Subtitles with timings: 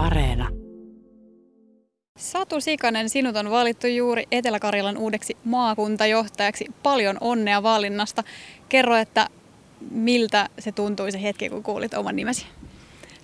[0.00, 0.48] Areena.
[2.18, 6.66] Satu Sikanen, sinut on valittu juuri Etelä-Karjalan uudeksi maakuntajohtajaksi.
[6.82, 8.24] Paljon onnea valinnasta.
[8.68, 9.26] Kerro, että
[9.90, 12.46] miltä se tuntui se hetki, kun kuulit oman nimesi?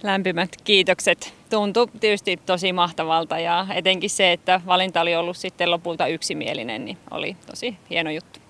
[0.02, 1.34] Lämpimät kiitokset.
[1.50, 6.98] Tuntui tietysti tosi mahtavalta ja etenkin se, että valinta oli ollut sitten lopulta yksimielinen, niin
[7.10, 8.40] oli tosi hieno juttu.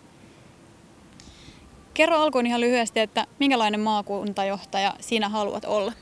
[1.95, 5.93] Kerro alkuun ihan lyhyesti, että minkälainen maakuntajohtaja sinä haluat olla?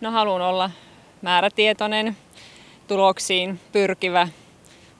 [0.00, 0.70] No haluan olla
[1.22, 2.16] määrätietoinen,
[2.88, 4.28] tuloksiin pyrkivä,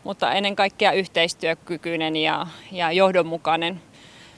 [0.04, 3.80] mutta ennen kaikkea yhteistyökykyinen ja, ja johdonmukainen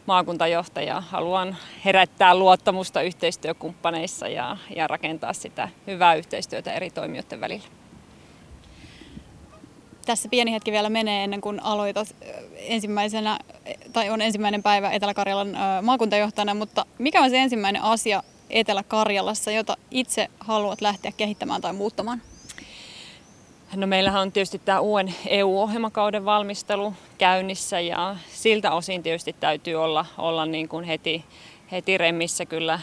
[0.07, 1.01] maakuntajohtaja.
[1.01, 7.66] Haluan herättää luottamusta yhteistyökumppaneissa ja, ja rakentaa sitä hyvää yhteistyötä eri toimijoiden välillä.
[10.07, 12.16] Tässä pieni hetki vielä menee ennen kuin aloitat
[12.57, 13.38] ensimmäisenä,
[13.93, 20.29] tai on ensimmäinen päivä Etelä-Karjalan maakuntajohtajana, mutta mikä on se ensimmäinen asia Etelä-Karjalassa, jota itse
[20.41, 22.23] haluat lähteä kehittämään tai muuttamaan?
[23.74, 30.07] No meillähän on tietysti tämä uuden EU-ohjelmakauden valmistelu käynnissä ja siltä osin tietysti täytyy olla,
[30.19, 31.24] olla niin kuin heti,
[31.73, 32.80] heti remmissä kyllä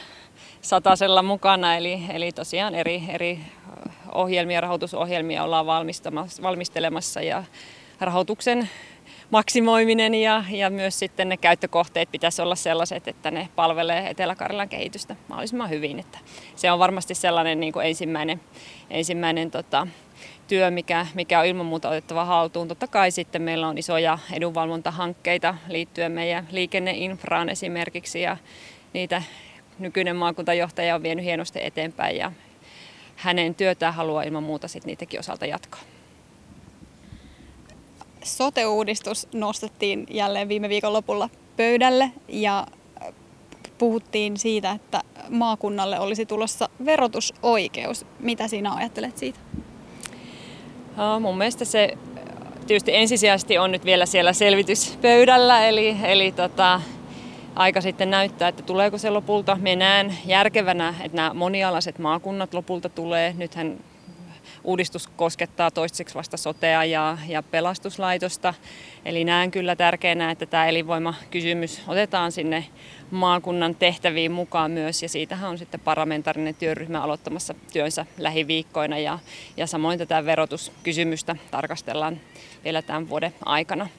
[0.61, 1.75] satasella mukana.
[1.75, 3.39] Eli, eli tosiaan eri, eri
[4.11, 5.65] ohjelmia, rahoitusohjelmia ollaan
[6.41, 7.43] valmistelemassa ja
[7.99, 8.69] rahoituksen
[9.29, 15.15] maksimoiminen ja, ja myös sitten ne käyttökohteet pitäisi olla sellaiset, että ne palvelee Etelä-Karjalan kehitystä
[15.27, 15.99] mahdollisimman hyvin.
[15.99, 16.17] Että
[16.55, 18.41] se on varmasti sellainen niin kuin ensimmäinen,
[18.89, 19.87] ensimmäinen tota,
[20.47, 22.67] työ, mikä, mikä on ilman muuta otettava haltuun.
[22.67, 28.37] Totta kai sitten meillä on isoja edunvalvontahankkeita liittyen meidän liikenneinfraan esimerkiksi ja
[28.93, 29.21] niitä
[29.79, 32.31] nykyinen maakuntajohtaja on vienyt hienosti eteenpäin ja
[33.15, 35.94] hänen työtään haluaa ilman muuta sitten niitäkin osalta jatkaa.
[38.25, 42.67] Sote-uudistus nostettiin jälleen viime viikon lopulla pöydälle ja
[43.77, 48.05] puhuttiin siitä, että maakunnalle olisi tulossa verotusoikeus.
[48.19, 49.39] Mitä sinä ajattelet siitä?
[51.19, 51.97] Mun mielestä se
[52.67, 56.81] tietysti ensisijaisesti on nyt vielä siellä selvityspöydällä, eli, eli tota,
[57.55, 59.57] aika sitten näyttää, että tuleeko se lopulta.
[59.61, 63.33] Me näen järkevänä, että nämä monialaiset maakunnat lopulta tulee.
[63.37, 63.77] Nythän
[64.65, 68.53] uudistus koskettaa toistaiseksi vasta sotea ja, ja pelastuslaitosta.
[69.05, 72.65] Eli näen kyllä tärkeänä, että tämä elinvoimakysymys otetaan sinne
[73.11, 75.03] maakunnan tehtäviin mukaan myös.
[75.03, 78.97] Ja siitähän on sitten parlamentaarinen työryhmä aloittamassa työnsä lähiviikkoina.
[78.97, 79.19] Ja,
[79.57, 82.19] ja samoin tätä verotuskysymystä tarkastellaan
[82.63, 83.89] vielä tämän vuoden aikana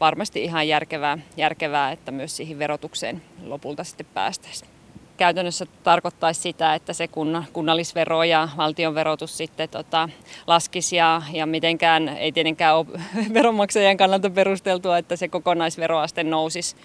[0.00, 4.79] varmasti ihan järkevää, järkevää, että myös siihen verotukseen lopulta sitten päästäisiin
[5.20, 7.08] käytännössä tarkoittaisi sitä, että se
[7.52, 10.08] kunnallisvero ja valtion verotus sitten tota,
[10.46, 12.86] laskisi ja, ja mitenkään ei tietenkään ole
[13.34, 16.76] veronmaksajien kannalta perusteltua, että se kokonaisveroaste nousisi.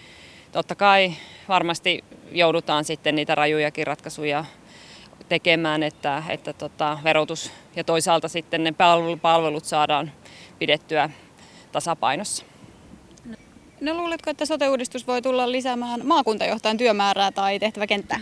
[0.51, 1.13] Totta kai
[1.47, 4.45] varmasti joudutaan sitten niitä rajujakin ratkaisuja
[5.29, 8.73] tekemään, että, että tota, verotus ja toisaalta sitten ne
[9.21, 10.11] palvelut saadaan
[10.59, 11.09] pidettyä
[11.71, 12.45] tasapainossa.
[13.81, 18.19] No luuletko, että sote-uudistus voi tulla lisäämään maakuntajohtajan työmäärää tai tehtäväkenttää?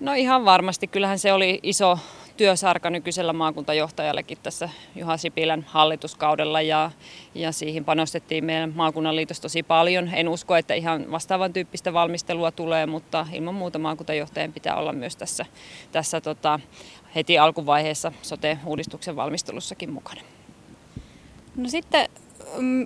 [0.00, 0.86] No ihan varmasti.
[0.86, 1.98] Kyllähän se oli iso
[2.36, 6.90] työsarka nykyisellä maakuntajohtajallekin tässä Juha Sipilän hallituskaudella ja,
[7.34, 10.10] ja siihen panostettiin meidän maakunnan liitos tosi paljon.
[10.14, 15.16] En usko, että ihan vastaavan tyyppistä valmistelua tulee, mutta ilman muuta maakuntajohtajan pitää olla myös
[15.16, 15.46] tässä,
[15.92, 16.60] tässä tota,
[17.14, 20.20] heti alkuvaiheessa sote-uudistuksen valmistelussakin mukana.
[21.56, 22.08] No sitten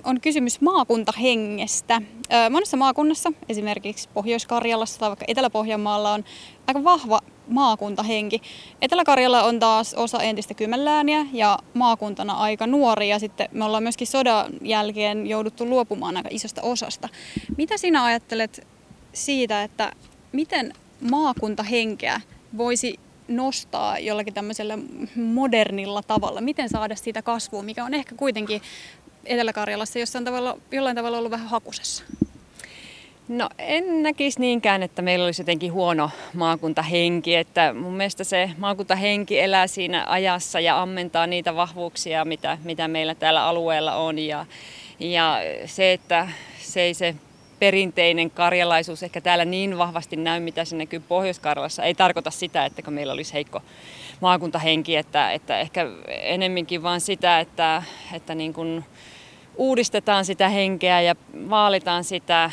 [0.05, 2.03] on kysymys maakuntahengestä.
[2.51, 6.25] Monessa maakunnassa, esimerkiksi Pohjois-Karjalassa tai vaikka Etelä-Pohjanmaalla on
[6.67, 8.43] aika vahva maakuntahenki.
[8.83, 14.07] Etelä-Karjala on taas osa entistä kymmenlääniä ja maakuntana aika nuori ja sitten me ollaan myöskin
[14.07, 17.09] sodan jälkeen jouduttu luopumaan aika isosta osasta.
[17.57, 18.67] Mitä sinä ajattelet
[19.13, 19.93] siitä, että
[20.33, 20.73] miten
[21.11, 22.21] maakuntahenkeä
[22.57, 24.79] voisi nostaa jollakin tämmöisellä
[25.17, 26.41] modernilla tavalla?
[26.41, 28.63] Miten saada siitä kasvua, mikä on ehkä kuitenkin
[29.29, 32.05] Etelä-Karjalassa jossain tavalla, jollain tavalla ollut vähän hakusessa?
[33.29, 37.35] No en näkisi niinkään, että meillä olisi jotenkin huono maakuntahenki.
[37.35, 43.15] Että mun mielestä se maakuntahenki elää siinä ajassa ja ammentaa niitä vahvuuksia, mitä, mitä meillä
[43.15, 44.19] täällä alueella on.
[44.19, 44.47] Ja,
[45.01, 46.29] ja se, että
[46.61, 47.15] se ei se
[47.59, 52.91] perinteinen karjalaisuus ehkä täällä niin vahvasti näy, mitä se näkyy Pohjois-Karjalassa, ei tarkoita sitä, että
[52.91, 53.63] meillä olisi heikko
[54.21, 57.83] maakuntahenki, että, että ehkä enemminkin vaan sitä, että,
[58.13, 58.85] että niin kuin
[59.59, 61.15] uudistetaan sitä henkeä ja
[61.51, 62.51] vaalitaan sitä,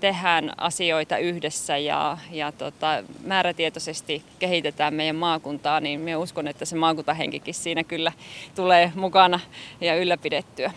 [0.00, 6.76] tehdään asioita yhdessä ja, ja tota, määrätietoisesti kehitetään meidän maakuntaa, niin minä uskon, että se
[6.76, 8.12] maakuntahenkikin siinä kyllä
[8.54, 9.40] tulee mukana
[9.80, 10.72] ja ylläpidettyä.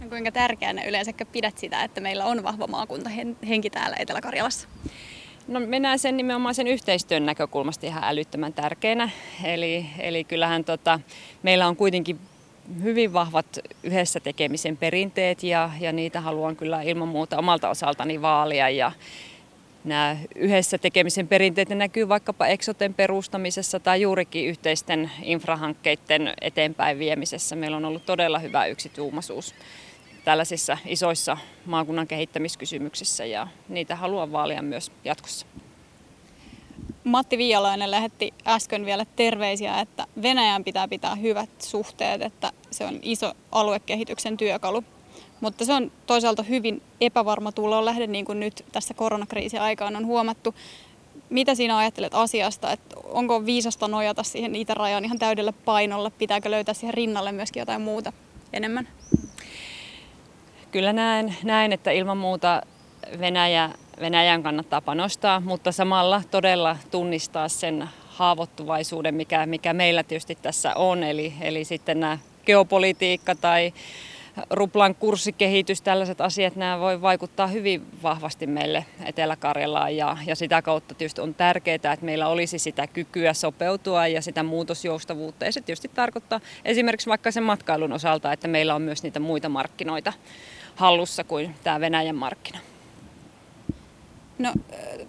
[0.00, 4.68] No kuinka tärkeänä yleensä pidät sitä, että meillä on vahva maakuntahenki täällä Etelä-Karjalassa?
[5.48, 9.10] No me näen sen nimenomaan sen yhteistyön näkökulmasta ihan älyttömän tärkeänä.
[9.44, 11.00] Eli, eli kyllähän tota,
[11.42, 12.18] meillä on kuitenkin
[12.82, 18.70] hyvin vahvat yhdessä tekemisen perinteet ja, ja niitä haluan kyllä ilman muuta omalta osaltani vaalia.
[18.70, 18.92] Ja
[19.84, 27.56] nämä yhdessä tekemisen perinteet näkyy vaikkapa Exoten perustamisessa tai juurikin yhteisten infrahankkeiden eteenpäin viemisessä.
[27.56, 29.54] Meillä on ollut todella hyvä yksituumaisuus
[30.24, 31.36] tällaisissa isoissa
[31.66, 35.46] maakunnan kehittämiskysymyksissä ja niitä haluan vaalia myös jatkossa.
[37.06, 42.98] Matti Viialainen lähetti äsken vielä terveisiä, että Venäjän pitää pitää hyvät suhteet, että se on
[43.02, 44.84] iso aluekehityksen työkalu.
[45.40, 50.54] Mutta se on toisaalta hyvin epävarma lähde, niin kuin nyt tässä koronakriisin aikaan on huomattu.
[51.30, 56.74] Mitä sinä ajattelet asiasta, että onko viisasta nojata siihen itärajaan ihan täydelle painolle, pitääkö löytää
[56.74, 58.12] siihen rinnalle myöskin jotain muuta
[58.52, 58.88] enemmän?
[60.70, 62.62] Kyllä näen, näen että ilman muuta
[63.20, 63.70] Venäjä,
[64.00, 71.02] Venäjän kannattaa panostaa, mutta samalla todella tunnistaa sen haavoittuvaisuuden, mikä, mikä meillä tietysti tässä on.
[71.02, 73.72] Eli, eli sitten nämä geopolitiikka tai
[74.50, 80.94] ruplan kurssikehitys, tällaiset asiat, nämä voi vaikuttaa hyvin vahvasti meille Etelä-Karjalaan ja, ja sitä kautta
[80.94, 85.90] tietysti on tärkeää, että meillä olisi sitä kykyä sopeutua ja sitä muutosjoustavuutta ja se tietysti
[85.94, 90.12] tarkoittaa esimerkiksi vaikka sen matkailun osalta, että meillä on myös niitä muita markkinoita
[90.76, 92.58] hallussa kuin tämä Venäjän markkina.
[94.38, 94.52] No,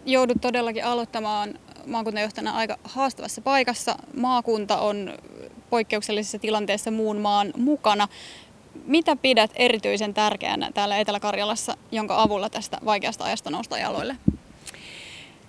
[0.05, 3.95] joudut todellakin aloittamaan maakuntajohtajana aika haastavassa paikassa.
[4.15, 5.13] Maakunta on
[5.69, 8.07] poikkeuksellisessa tilanteessa muun maan mukana.
[8.85, 14.15] Mitä pidät erityisen tärkeänä täällä Etelä-Karjalassa, jonka avulla tästä vaikeasta ajasta nousta jaloille?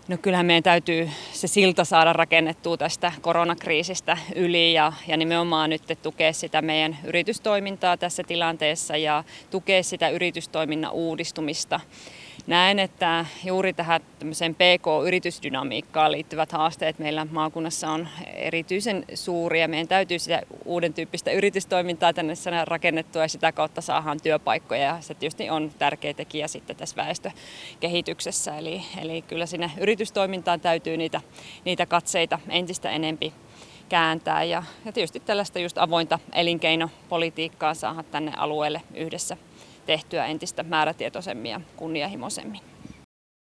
[0.08, 5.82] No kyllähän meidän täytyy se silta saada rakennettua tästä koronakriisistä yli ja, ja nimenomaan nyt
[6.02, 11.80] tukea sitä meidän yritystoimintaa tässä tilanteessa ja tukea sitä yritystoiminnan uudistumista
[12.48, 14.00] näen, että juuri tähän
[14.54, 19.68] PK-yritysdynamiikkaan liittyvät haasteet meillä maakunnassa on erityisen suuria.
[19.68, 22.34] Meidän täytyy sitä uuden tyyppistä yritystoimintaa tänne
[22.64, 24.82] rakennettua ja sitä kautta saadaan työpaikkoja.
[24.82, 28.58] Ja se tietysti on tärkeä tekijä sitten tässä väestökehityksessä.
[28.58, 31.20] Eli, eli kyllä sinne yritystoimintaan täytyy niitä,
[31.64, 33.32] niitä katseita entistä enempi
[33.88, 39.36] kääntää ja, ja tietysti tällaista just avointa elinkeinopolitiikkaa saada tänne alueelle yhdessä
[39.88, 42.60] tehtyä entistä määrätietoisemmin ja kunnianhimoisemmin.